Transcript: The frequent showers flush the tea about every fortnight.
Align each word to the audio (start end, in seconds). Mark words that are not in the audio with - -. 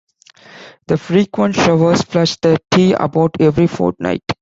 The 0.87 0.97
frequent 0.97 1.53
showers 1.53 2.01
flush 2.01 2.35
the 2.37 2.57
tea 2.71 2.93
about 2.93 3.39
every 3.39 3.67
fortnight. 3.67 4.23